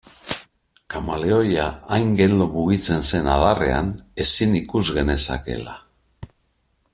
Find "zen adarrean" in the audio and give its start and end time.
3.11-3.93